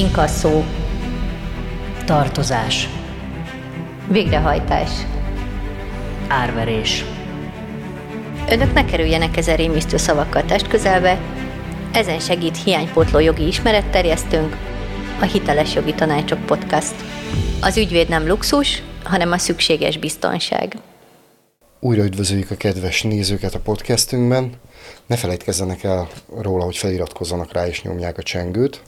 [0.00, 0.64] inkasszó,
[2.04, 2.88] tartozás,
[4.08, 4.90] végrehajtás,
[6.28, 7.04] árverés.
[8.48, 11.20] Önök ne kerüljenek ezen rémisztő szavakkal test közelbe,
[11.92, 14.56] ezen segít hiánypótló jogi ismeretterjesztőnk,
[15.20, 16.94] a Hiteles Jogi Tanácsok Podcast.
[17.60, 20.76] Az ügyvéd nem luxus, hanem a szükséges biztonság.
[21.80, 24.52] Újra üdvözöljük a kedves nézőket a podcastünkben.
[25.06, 26.08] Ne felejtkezzenek el
[26.40, 28.82] róla, hogy feliratkozzanak rá és nyomják a csengőt.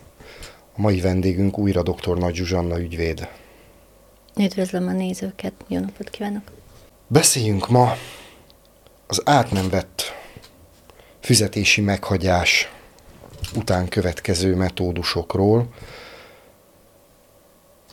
[0.77, 2.19] A mai vendégünk újra dr.
[2.19, 3.29] Nagy Zsuzsanna ügyvéd.
[4.37, 6.43] Üdvözlöm a nézőket, jó napot kívánok!
[7.07, 7.97] Beszéljünk ma
[9.07, 10.03] az át nem vett
[11.21, 12.73] fizetési meghagyás
[13.55, 15.69] után következő metódusokról.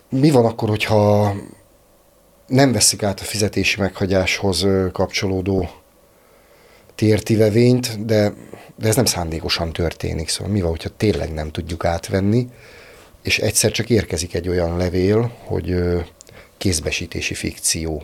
[0.10, 1.34] Mi van akkor, hogyha
[2.48, 5.70] nem veszik át a fizetési meghagyáshoz kapcsolódó
[7.00, 8.34] tértivevényt, de,
[8.76, 10.30] de ez nem szándékosan történik.
[10.30, 12.48] Szóval mi van, hogyha tényleg nem tudjuk átvenni,
[13.22, 15.76] és egyszer csak érkezik egy olyan levél, hogy
[16.58, 18.04] kézbesítési fikció.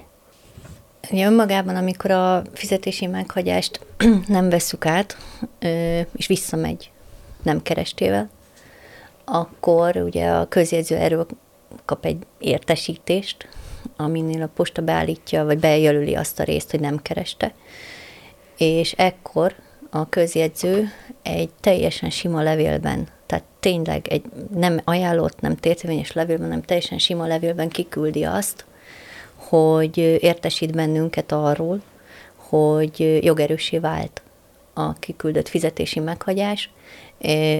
[1.11, 3.79] Ja, önmagában, amikor a fizetési meghagyást
[4.27, 5.17] nem veszük át,
[6.15, 6.91] és visszamegy
[7.43, 8.29] nem kerestével,
[9.25, 11.27] akkor ugye a közjegyző erről
[11.85, 13.47] kap egy értesítést,
[13.97, 17.53] aminél a posta beállítja, vagy bejelöli azt a részt, hogy nem kereste,
[18.57, 19.55] és ekkor
[19.89, 20.89] a közjegyző
[21.23, 24.23] egy teljesen sima levélben, tehát tényleg egy
[24.55, 28.65] nem ajánlott, nem tértevényes levélben, hanem teljesen sima levélben kiküldi azt,
[29.35, 31.81] hogy értesít bennünket arról,
[32.35, 34.21] hogy jogerősé vált
[34.73, 36.69] a kiküldött fizetési meghagyás,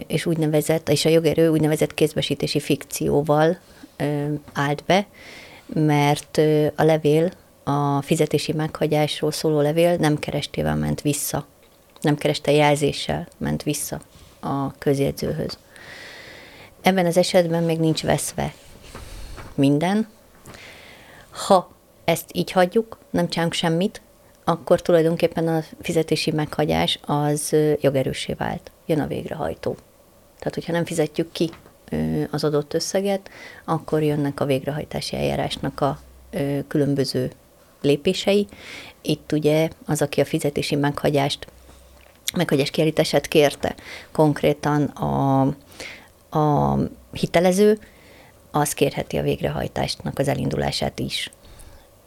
[0.08, 3.58] és úgynevezett, és a jogerő úgynevezett kézbesítési fikcióval
[4.54, 5.06] állt be,
[5.74, 6.38] mert
[6.76, 7.32] a levél,
[7.68, 11.46] a fizetési meghagyásról szóló levél nem kerestével ment vissza,
[12.02, 14.02] nem kereste jelzéssel ment vissza
[14.40, 15.58] a közjegyzőhöz.
[16.82, 18.54] Ebben az esetben még nincs veszve
[19.56, 20.08] minden.
[21.48, 21.72] Ha
[22.04, 24.02] ezt így hagyjuk, nem csinálunk semmit,
[24.44, 28.72] akkor tulajdonképpen a fizetési meghagyás az jogerősé vált.
[28.86, 29.76] Jön a végrehajtó.
[30.38, 31.50] Tehát, hogyha nem fizetjük ki
[32.32, 33.30] az adott összeget,
[33.64, 36.00] akkor jönnek a végrehajtási eljárásnak a
[36.68, 37.32] különböző
[37.86, 38.48] lépései.
[39.02, 41.48] Itt ugye az, aki a fizetési meghagyást,
[42.36, 43.76] meghagyás kiállítását kérte,
[44.12, 45.42] konkrétan a,
[46.40, 46.78] a
[47.12, 47.80] hitelező,
[48.52, 51.32] az kérheti a végrehajtásnak az elindulását is.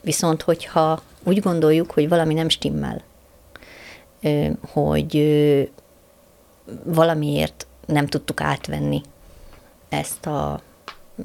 [0.02, 3.02] Viszont, hogyha úgy gondoljuk, hogy valami nem stimmel,
[4.72, 5.24] hogy
[6.84, 9.00] valamiért nem tudtuk átvenni
[9.88, 10.60] ezt a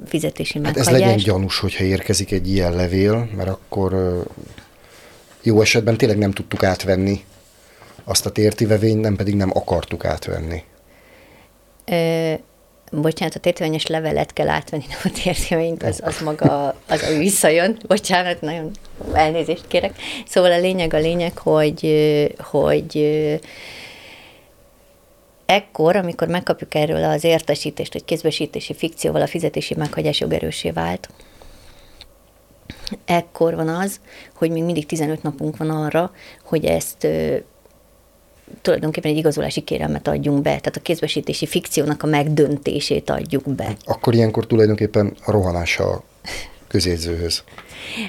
[0.06, 0.90] fizetési hát meghagyást.
[0.90, 4.24] ez legyen gyanús, hogyha érkezik egy ilyen levél, mert akkor
[5.42, 7.24] jó esetben tényleg nem tudtuk átvenni
[8.04, 10.64] azt a tértivevényt, nem pedig nem akartuk átvenni.
[11.86, 12.34] Ö,
[12.92, 17.78] bocsánat, a tértivényes levelet kell átvenni, nem a tértivényt, az, az maga, az, az visszajön.
[17.88, 18.72] Bocsánat, nagyon
[19.14, 19.96] elnézést kérek.
[20.28, 21.82] Szóval a lényeg a lényeg, hogy,
[22.38, 22.94] hogy
[25.54, 31.10] ekkor, amikor megkapjuk erről az értesítést, hogy kézbesítési fikcióval a fizetési meghagyás jogerősé vált,
[33.06, 34.00] ekkor van az,
[34.36, 36.12] hogy még mindig 15 napunk van arra,
[36.44, 37.36] hogy ezt ö,
[38.62, 43.76] tulajdonképpen egy igazolási kérelmet adjunk be, tehát a kézbesítési fikciónak a megdöntését adjuk be.
[43.86, 46.04] Akkor ilyenkor tulajdonképpen a rohanása
[46.74, 47.44] közjegyzőhöz.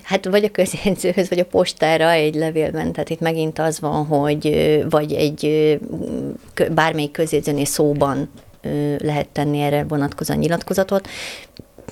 [0.03, 4.49] Hát vagy a közjegyzőhöz, vagy a postára egy levélben, tehát itt megint az van, hogy
[4.91, 5.79] vagy egy
[6.75, 8.31] bármelyik közjegyzőnél szóban
[8.99, 11.09] lehet tenni erre vonatkozóan nyilatkozatot,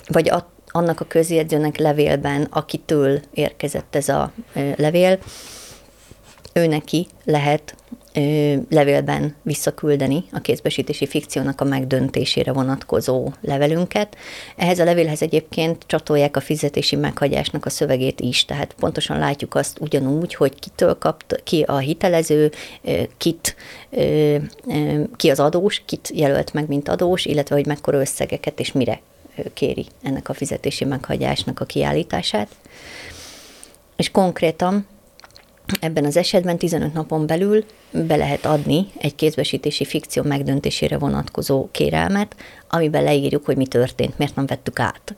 [0.07, 4.33] vagy a, annak a közjegyzőnek levélben, akitől érkezett ez a
[4.77, 5.19] levél,
[6.53, 7.75] ő neki lehet
[8.69, 14.17] levélben visszaküldeni a kézbesítési fikciónak a megdöntésére vonatkozó levelünket.
[14.57, 19.81] Ehhez a levélhez egyébként csatolják a fizetési meghagyásnak a szövegét is, tehát pontosan látjuk azt
[19.81, 22.53] ugyanúgy, hogy kitől kapt, ki a hitelező,
[23.17, 23.57] kit,
[25.17, 29.01] ki az adós, kit jelölt meg, mint adós, illetve hogy mekkora összegeket és mire
[29.53, 32.49] kéri ennek a fizetési meghagyásnak a kiállítását.
[33.97, 34.87] És konkrétan
[35.81, 42.37] Ebben az esetben 15 napon belül be lehet adni egy kézbesítési fikció megdöntésére vonatkozó kérelmet,
[42.69, 45.15] amiben leírjuk, hogy mi történt, miért nem vettük át.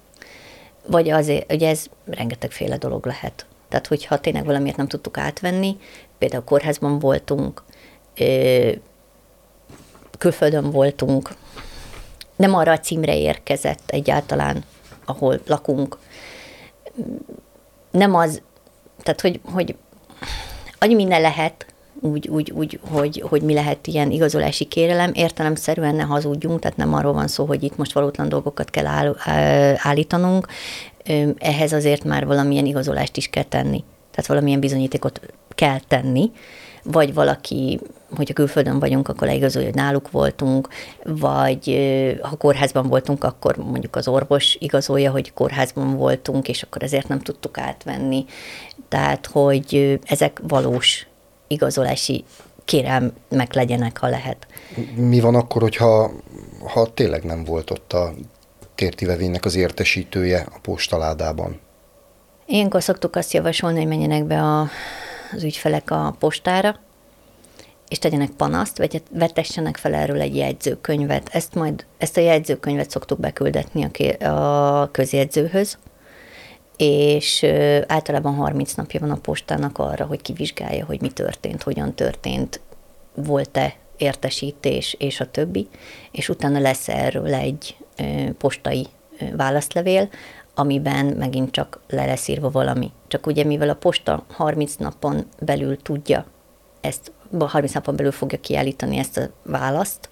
[0.86, 3.46] Vagy azért, ugye ez rengetegféle dolog lehet.
[3.68, 5.76] Tehát, hogyha tényleg valamiért nem tudtuk átvenni,
[6.18, 7.62] például kórházban voltunk,
[10.18, 11.30] külföldön voltunk,
[12.36, 14.64] nem arra a címre érkezett egyáltalán,
[15.04, 15.98] ahol lakunk,
[17.90, 18.42] nem az,
[19.02, 19.76] tehát hogy, hogy
[20.84, 21.66] annyi minden lehet,
[22.00, 25.10] úgy, úgy, úgy hogy, hogy mi lehet ilyen igazolási kérelem.
[25.14, 29.16] Értelemszerűen ne hazudjunk, tehát nem arról van szó, hogy itt most valótlan dolgokat kell áll,
[29.76, 30.46] állítanunk,
[31.38, 33.84] ehhez azért már valamilyen igazolást is kell tenni.
[34.10, 35.20] Tehát valamilyen bizonyítékot
[35.54, 36.30] kell tenni,
[36.84, 37.80] vagy valaki,
[38.16, 40.68] hogyha külföldön vagyunk, akkor leigazolja, hogy náluk voltunk,
[41.04, 41.78] vagy
[42.22, 47.20] ha kórházban voltunk, akkor mondjuk az orvos igazolja, hogy kórházban voltunk, és akkor ezért nem
[47.20, 48.24] tudtuk átvenni.
[48.88, 51.06] Tehát, hogy ezek valós
[51.46, 52.24] igazolási
[52.64, 54.46] kérelmek legyenek, ha lehet.
[54.94, 56.10] Mi van akkor, hogyha
[56.66, 58.12] ha tényleg nem volt ott a
[58.74, 61.60] tértivevénynek az értesítője a postaládában?
[62.46, 64.68] Ilyenkor szoktuk azt javasolni, hogy menjenek be a,
[65.34, 66.78] az ügyfelek a postára,
[67.88, 71.28] és tegyenek panaszt, vagy vetessenek fel erről egy jegyzőkönyvet.
[71.32, 74.26] Ezt majd, ezt a jegyzőkönyvet szoktuk beküldetni a,
[74.80, 75.78] a közjegyzőhöz,
[76.76, 77.46] és
[77.86, 82.60] általában 30 napja van a postának arra, hogy kivizsgálja, hogy mi történt, hogyan történt,
[83.14, 85.68] volt-e értesítés, és a többi,
[86.10, 87.76] és utána lesz erről egy
[88.38, 88.86] postai
[89.36, 90.08] válaszlevél,
[90.54, 92.90] amiben megint csak le lesz írva valami.
[93.06, 96.26] Csak ugye mivel a posta 30 napon belül tudja
[96.80, 100.08] ezt, 30 napon belül fogja kiállítani ezt a választ,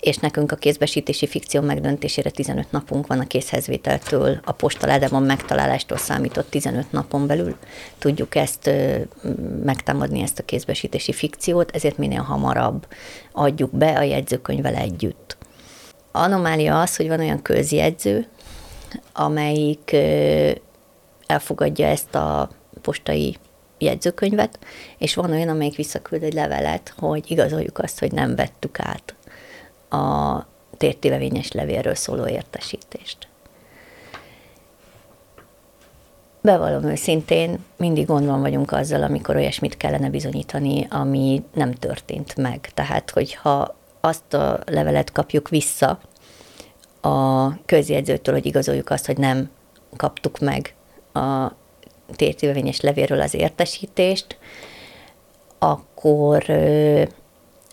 [0.00, 6.50] és nekünk a kézbesítési fikció megdöntésére 15 napunk van a készhezvételtől, a postaládában megtalálástól számított
[6.50, 7.56] 15 napon belül.
[7.98, 8.70] Tudjuk ezt
[9.64, 12.86] megtámadni, ezt a kézbesítési fikciót, ezért minél hamarabb
[13.32, 15.36] adjuk be a jegyzőkönyvvel együtt.
[16.12, 18.26] Anomália az, hogy van olyan közjegyző,
[19.12, 19.96] amelyik
[21.26, 22.48] elfogadja ezt a
[22.82, 23.36] postai
[23.78, 24.58] jegyzőkönyvet,
[24.98, 29.14] és van olyan, amelyik visszaküld egy levelet, hogy igazoljuk azt, hogy nem vettük át
[30.02, 30.46] a
[30.76, 33.28] tértévevényes levélről szóló értesítést.
[36.40, 42.70] Bevallom őszintén, mindig gondban vagyunk azzal, amikor olyasmit kellene bizonyítani, ami nem történt meg.
[42.74, 45.98] Tehát, hogyha azt a levelet kapjuk vissza
[47.00, 49.50] a közjegyzőtől, hogy igazoljuk azt, hogy nem
[49.96, 50.74] kaptuk meg
[51.12, 51.52] a
[52.16, 54.38] tértívevényes levélről az értesítést,
[55.58, 56.44] akkor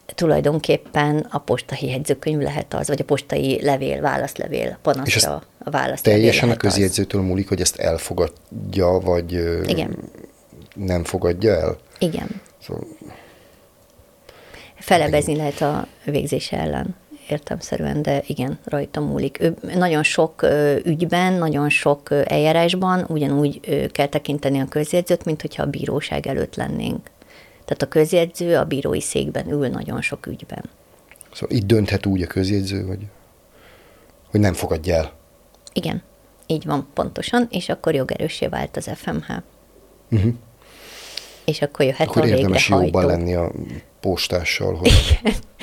[0.05, 6.49] tulajdonképpen a postai jegyzőkönyv lehet az, vagy a postai levél, válaszlevél, panaszra a válaszlevél Teljesen
[6.49, 7.27] a közjegyzőtől az.
[7.27, 9.31] múlik, hogy ezt elfogadja, vagy
[9.65, 9.97] Igen.
[10.75, 11.77] nem fogadja el?
[11.99, 12.41] Igen.
[12.61, 12.83] Szóval...
[14.75, 16.95] Felebezni lehet a végzése ellen
[17.29, 19.39] értemszerűen, de igen, rajta múlik.
[19.41, 20.45] Ő nagyon sok
[20.83, 23.59] ügyben, nagyon sok eljárásban ugyanúgy
[23.91, 27.09] kell tekinteni a közjegyzőt, mint hogyha a bíróság előtt lennénk.
[27.65, 30.63] Tehát a közjegyző a bírói székben ül nagyon sok ügyben.
[31.33, 33.05] Szóval itt dönthet úgy a közjegyző, hogy,
[34.31, 35.11] hogy nem fogadja el.
[35.73, 36.01] Igen,
[36.45, 39.29] így van pontosan, és akkor jogerősé vált az FMH.
[40.11, 40.33] Uh-huh.
[41.45, 43.51] És akkor jöhet akkor a érdemes jobban lenni a
[43.99, 45.19] postással, hogy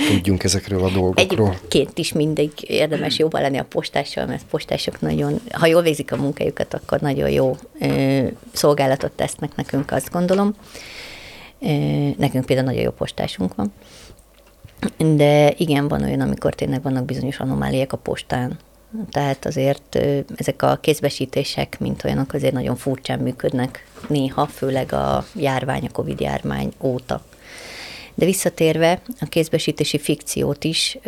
[0.08, 1.48] tudjunk ezekről a dolgokról.
[1.48, 6.16] Egyébként is mindig érdemes jobban lenni a postással, mert postások nagyon, ha jól végzik a
[6.16, 10.54] munkájukat, akkor nagyon jó ö, szolgálatot tesznek nekünk, azt gondolom.
[12.16, 13.72] Nekünk például nagyon jó postásunk van.
[15.16, 18.58] De igen, van olyan, amikor tényleg vannak bizonyos anomáliák a postán.
[19.10, 19.98] Tehát azért
[20.36, 26.20] ezek a kézbesítések, mint olyanok, azért nagyon furcsán működnek néha, főleg a járvány, a Covid
[26.20, 27.24] járvány óta.
[28.14, 30.98] De visszatérve, a kézbesítési fikciót is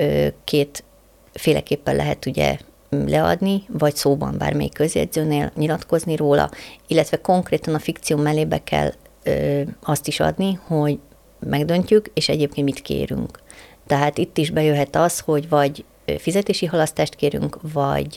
[0.45, 0.85] két
[1.33, 2.59] féleképpen lehet ugye
[2.89, 6.51] leadni, vagy szóban bármelyik közjegyzőnél nyilatkozni róla,
[6.87, 10.99] illetve konkrétan a fikció mellébe kell ö, azt is adni, hogy
[11.41, 13.43] megdöntjük, és egyébként mit kérünk.
[13.87, 15.85] Tehát itt is bejöhet az, hogy vagy
[16.19, 18.15] fizetési halasztást kérünk, vagy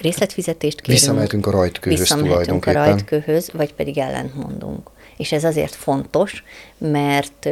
[0.00, 1.00] részletfizetést kérünk.
[1.00, 4.90] Visszamehetünk a rajtkőhöz Visszamehetünk a rajtkőhöz, vagy pedig ellentmondunk.
[5.16, 6.44] És ez azért fontos,
[6.78, 7.48] mert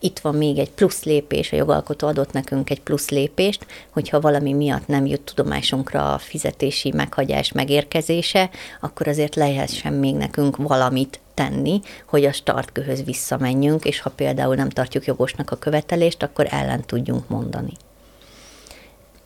[0.00, 4.52] itt van még egy plusz lépés, a jogalkotó adott nekünk egy plusz lépést, hogyha valami
[4.52, 11.80] miatt nem jut tudomásunkra a fizetési meghagyás megérkezése, akkor azért lehessen még nekünk valamit tenni,
[12.06, 17.28] hogy a startkőhöz visszamenjünk, és ha például nem tartjuk jogosnak a követelést, akkor ellen tudjunk
[17.28, 17.72] mondani.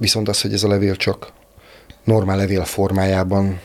[0.00, 1.33] Viszont az, hogy ez a levél csak
[2.04, 3.61] normál levél formájában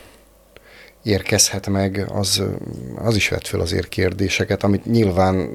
[1.05, 2.43] érkezhet meg, az,
[2.95, 5.50] az is vett fel azért kérdéseket, amit nyilván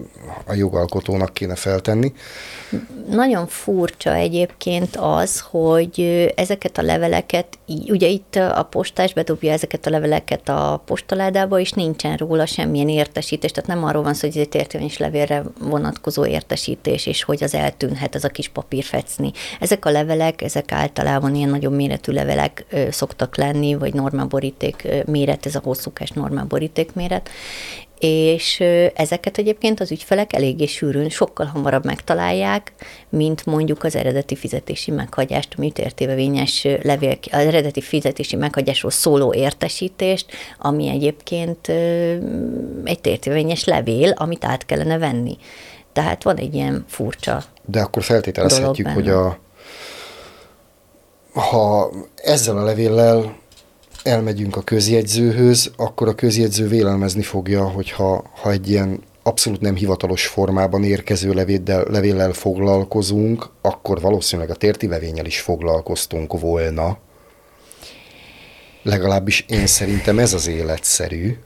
[0.46, 2.12] a jogalkotónak kéne feltenni.
[3.08, 6.00] Nagyon furcsa egyébként az, hogy
[6.36, 12.16] ezeket a leveleket, ugye itt a postás bedobja ezeket a leveleket a postaládába, és nincsen
[12.16, 17.06] róla semmilyen értesítés, tehát nem arról van szó, hogy ez egy értelmes levélre vonatkozó értesítés,
[17.06, 19.32] és hogy az eltűnhet ez a kis papírfecni.
[19.60, 25.54] Ezek a levelek, ezek általában ilyen nagyobb méretű levelek szoktak lenni, vagy normaboríték méret, ez
[25.54, 27.28] a hosszúkás normál borítékméret,
[28.00, 28.60] és
[28.94, 32.72] ezeket egyébként az ügyfelek eléggé sűrűn, sokkal hamarabb megtalálják,
[33.08, 40.26] mint mondjuk az eredeti fizetési meghagyást, a műtértévevényes levél, az eredeti fizetési meghagyásról szóló értesítést,
[40.58, 41.68] ami egyébként
[42.84, 45.36] egy tértévevényes levél, amit át kellene venni.
[45.92, 49.38] Tehát van egy ilyen furcsa De akkor feltételezhetjük, hogy a,
[51.32, 53.38] ha ezzel a levéllel
[54.02, 60.26] elmegyünk a közjegyzőhöz, akkor a közjegyző vélelmezni fogja, hogyha ha egy ilyen abszolút nem hivatalos
[60.26, 66.98] formában érkező levéddel, levéllel foglalkozunk, akkor valószínűleg a térti levénnyel is foglalkoztunk volna.
[68.82, 71.36] Legalábbis én szerintem ez az életszerű.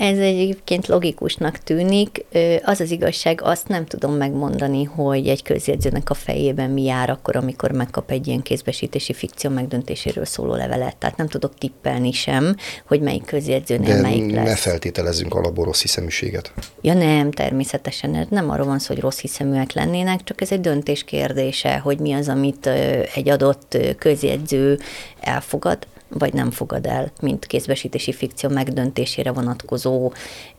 [0.00, 2.24] Ez egyébként logikusnak tűnik.
[2.64, 7.36] Az az igazság, azt nem tudom megmondani, hogy egy közjegyzőnek a fejében mi jár akkor,
[7.36, 10.96] amikor megkap egy ilyen kézbesítési fikció megdöntéséről szóló levelet.
[10.96, 14.44] Tehát nem tudok tippelni sem, hogy melyik közjegyzőnél De melyik lesz.
[14.44, 16.52] ne feltételezzünk alapból rossz hiszeműséget.
[16.80, 18.14] Ja nem, természetesen.
[18.14, 21.98] Ez nem arról van szó, hogy rossz hiszeműek lennének, csak ez egy döntés kérdése, hogy
[21.98, 22.66] mi az, amit
[23.14, 24.78] egy adott közjegyző
[25.20, 30.12] elfogad vagy nem fogad el, mint kézbesítési fikció megdöntésére vonatkozó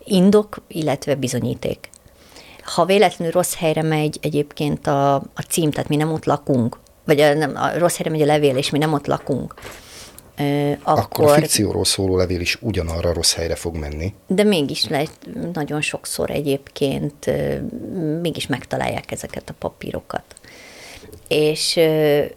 [0.04, 1.90] indok, illetve bizonyíték.
[2.64, 7.20] Ha véletlenül rossz helyre megy egyébként a, a cím, tehát mi nem ott lakunk, vagy
[7.20, 9.54] a, nem, a rossz helyre megy a levél, és mi nem ott lakunk,
[10.84, 11.04] akkor...
[11.04, 14.14] akkor a fikcióról szóló levél is ugyanarra rossz helyre fog menni.
[14.28, 15.12] De mégis lehet,
[15.54, 17.32] nagyon sokszor egyébként
[18.22, 20.24] mégis megtalálják ezeket a papírokat
[21.28, 21.80] és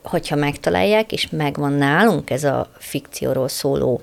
[0.03, 4.01] hogyha megtalálják, és megvan nálunk ez a fikcióról szóló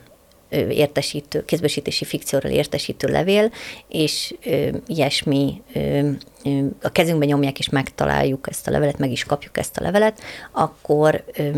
[0.70, 3.52] értesítő, kézbesítési fikcióról értesítő levél,
[3.88, 6.10] és ö, ilyesmi ö,
[6.44, 10.22] ö, a kezünkbe nyomják, és megtaláljuk ezt a levelet, meg is kapjuk ezt a levelet,
[10.52, 11.50] akkor ö,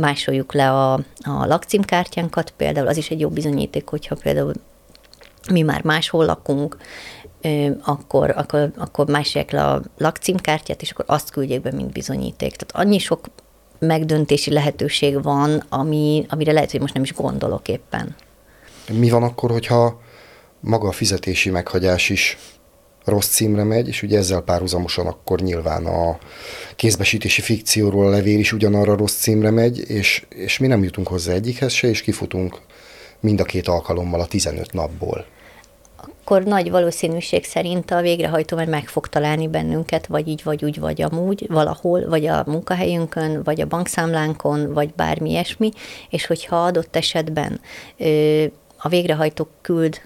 [0.00, 0.92] másoljuk le a,
[1.22, 4.52] a lakcímkártyánkat, például az is egy jó bizonyíték, hogyha például
[5.50, 6.76] mi már máshol lakunk,
[7.84, 12.56] akkor, akkor, akkor másolják le a lakcímkártyát, és akkor azt küldjék be, mint bizonyíték.
[12.56, 13.26] Tehát annyi sok
[13.78, 18.14] megdöntési lehetőség van, ami, amire lehet, hogy most nem is gondolok éppen.
[18.92, 20.00] Mi van akkor, hogyha
[20.60, 22.38] maga a fizetési meghagyás is
[23.04, 26.18] rossz címre megy, és ugye ezzel párhuzamosan akkor nyilván a
[26.76, 31.32] kézbesítési fikcióról a levél is ugyanarra rossz címre megy, és, és mi nem jutunk hozzá
[31.32, 32.60] egyikhez se, és kifutunk
[33.20, 35.26] mind a két alkalommal a 15 napból
[36.24, 40.80] akkor nagy valószínűség szerint a végrehajtó már meg fog találni bennünket, vagy így, vagy úgy,
[40.80, 45.70] vagy amúgy, valahol, vagy a munkahelyünkön, vagy a bankszámlánkon, vagy bármi ilyesmi,
[46.10, 47.60] és hogyha adott esetben
[47.96, 48.44] ö,
[48.78, 50.00] a végrehajtó küld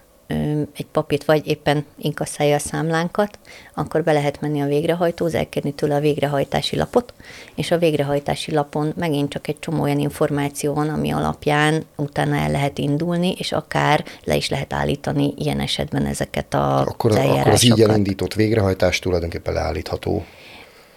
[0.76, 3.38] egy papírt, vagy éppen inkasszálja a számlánkat,
[3.74, 7.14] akkor be lehet menni a végrehajtóhoz, elkérni tőle a végrehajtási lapot,
[7.54, 12.50] és a végrehajtási lapon megint csak egy csomó olyan információ van, ami alapján utána el
[12.50, 17.64] lehet indulni, és akár le is lehet állítani ilyen esetben ezeket a akkor, akkor az
[17.64, 20.24] így elindított végrehajtás tulajdonképpen leállítható.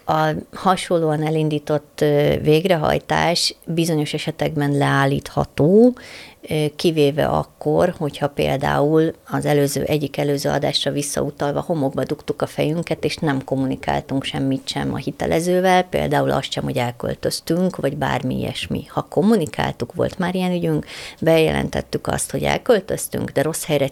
[0.06, 2.06] A hasonlóan elindított
[2.42, 5.96] végrehajtás bizonyos esetekben leállítható,
[6.76, 13.16] kivéve akkor, hogyha például az előző, egyik előző adásra visszautalva homokba dugtuk a fejünket, és
[13.16, 18.86] nem kommunikáltunk semmit sem a hitelezővel, például azt sem, hogy elköltöztünk, vagy bármi ilyesmi.
[18.86, 20.86] Ha kommunikáltuk, volt már ilyen ügyünk,
[21.22, 23.90] bejelentettük azt, hogy elköltöztünk, de rossz helyre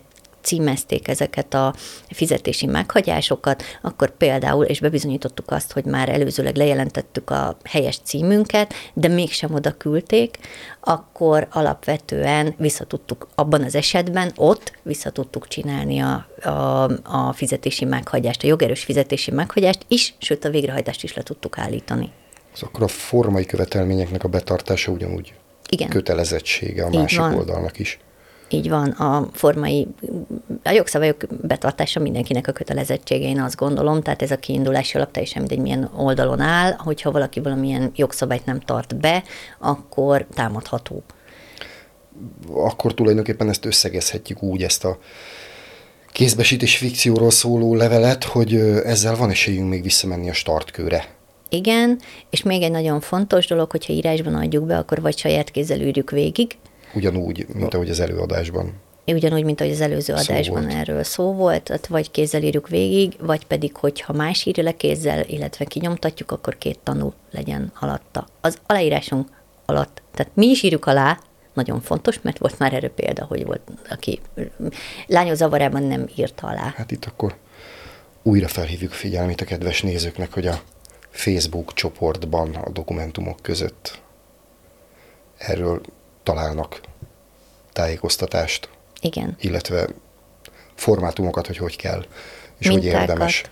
[0.48, 1.74] címezték ezeket a
[2.10, 9.08] fizetési meghagyásokat, akkor például, és bebizonyítottuk azt, hogy már előzőleg lejelentettük a helyes címünket, de
[9.08, 10.38] mégsem oda küldték,
[10.80, 18.48] akkor alapvetően visszatudtuk abban az esetben, ott visszatudtuk csinálni a, a, a fizetési meghagyást, a
[18.48, 22.12] jogerős fizetési meghagyást is, sőt a végrehajtást is le tudtuk állítani.
[22.54, 25.34] Az akkor a formai követelményeknek a betartása ugyanúgy
[25.70, 25.90] Igen.
[25.90, 27.34] kötelezettsége a Így másik van.
[27.34, 28.00] oldalnak is.
[28.50, 29.88] Így van, a formai,
[30.64, 35.42] a jogszabályok betartása mindenkinek a kötelezettsége, én azt gondolom, tehát ez a kiindulási alap teljesen
[35.42, 39.24] mindegy, milyen oldalon áll, hogyha valaki valamilyen jogszabályt nem tart be,
[39.60, 41.04] akkor támadható.
[42.54, 44.98] Akkor tulajdonképpen ezt összegezhetjük úgy, ezt a
[46.12, 51.16] kézbesítés fikcióról szóló levelet, hogy ezzel van esélyünk még visszamenni a startkőre.
[51.50, 52.00] Igen,
[52.30, 56.12] és még egy nagyon fontos dolog, hogyha írásban adjuk be, akkor vagy saját kézzel űrjük
[56.12, 56.58] végig,
[56.98, 58.74] Ugyanúgy, mint ahogy az előadásban.
[59.06, 60.74] Ugyanúgy, mint ahogy az előző szó adásban volt.
[60.74, 65.24] erről szó volt, tehát vagy kézzel írjuk végig, vagy pedig, hogyha más írja le kézzel,
[65.28, 68.28] illetve kinyomtatjuk, akkor két tanú legyen alatta.
[68.42, 69.28] Az aláírásunk
[69.66, 71.20] alatt, tehát mi is írjuk alá,
[71.54, 74.20] nagyon fontos, mert volt már erre példa, hogy volt, aki
[75.08, 76.74] lányos zavarában nem írta alá.
[76.76, 77.36] Hát itt akkor
[78.24, 80.62] újra felhívjuk figyelmét a kedves nézőknek, hogy a
[81.10, 84.02] Facebook csoportban a dokumentumok között
[85.38, 85.82] erről
[86.28, 86.82] találnak
[87.74, 88.70] tájékoztatást.
[89.02, 89.36] Igen.
[89.40, 89.88] Illetve
[90.76, 92.06] formátumokat, hogy hogy kell,
[92.58, 92.92] és Mintákat.
[92.92, 93.44] hogy érdemes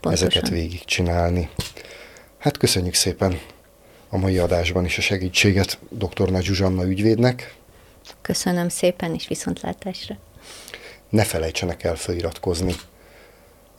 [0.00, 0.26] Pontosan.
[0.28, 1.50] ezeket végigcsinálni.
[2.38, 3.40] Hát köszönjük szépen
[4.08, 6.30] a mai adásban is a segítséget dr.
[6.30, 7.54] Nagy Zsuzsanna ügyvédnek.
[8.20, 10.16] Köszönöm szépen, és viszontlátásra.
[11.08, 12.74] Ne felejtsenek el feliratkozni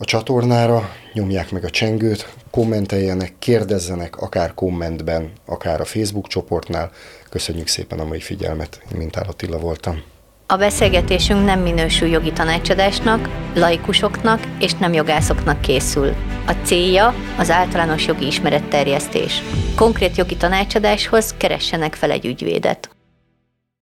[0.01, 6.91] a csatornára, nyomják meg a csengőt, kommenteljenek, kérdezzenek, akár kommentben, akár a Facebook csoportnál.
[7.29, 10.01] Köszönjük szépen a mai figyelmet, én Mintál Attila voltam.
[10.47, 16.13] A beszélgetésünk nem minősül jogi tanácsadásnak, laikusoknak és nem jogászoknak készül.
[16.47, 19.41] A célja az általános jogi ismeretterjesztés.
[19.75, 22.89] Konkrét jogi tanácsadáshoz keressenek fel egy ügyvédet.